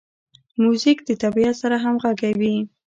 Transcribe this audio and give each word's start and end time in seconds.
موزیک 0.63 0.97
د 1.05 1.09
طبیعت 1.23 1.55
سره 1.63 1.75
همغږی 1.83 2.33
وي. 2.39 2.55